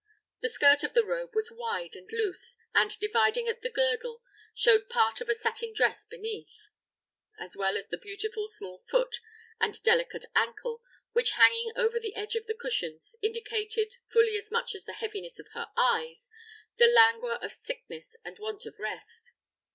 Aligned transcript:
The 0.41 0.49
skirt 0.49 0.83
of 0.83 0.93
the 0.95 1.05
robe 1.05 1.35
was 1.35 1.51
wide 1.51 1.95
and 1.95 2.11
loose, 2.11 2.57
and, 2.73 2.89
dividing 2.99 3.47
at 3.47 3.61
the 3.61 3.69
girdle, 3.69 4.23
showed 4.55 4.89
part 4.89 5.21
of 5.21 5.29
a 5.29 5.35
satin 5.35 5.73
dress 5.75 6.07
beneath, 6.07 6.71
as 7.39 7.55
well 7.55 7.77
as 7.77 7.85
the 7.87 7.99
beautiful 7.99 8.47
small 8.49 8.79
foot 8.79 9.17
and 9.59 9.79
delicate 9.83 10.25
ankle, 10.33 10.81
which, 11.11 11.33
hanging 11.33 11.71
over 11.75 11.99
the 11.99 12.15
edge 12.15 12.33
of 12.35 12.47
the 12.47 12.55
cushions, 12.59 13.15
indicated, 13.21 13.97
fully 14.11 14.35
as 14.37 14.49
much 14.49 14.73
as 14.73 14.85
the 14.85 14.93
heaviness 14.93 15.37
of 15.37 15.49
her 15.53 15.67
eyes, 15.77 16.31
the 16.79 16.87
languor 16.87 17.35
of 17.35 17.53
sickness 17.53 18.15
and 18.25 18.39
want 18.39 18.65
of 18.65 18.79
rest. 18.79 19.33